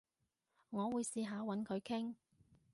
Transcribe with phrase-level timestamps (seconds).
[0.71, 2.15] 我會試下搵佢傾